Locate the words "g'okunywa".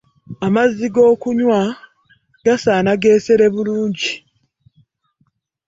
0.93-1.61